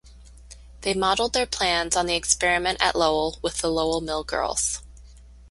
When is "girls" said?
4.23-4.81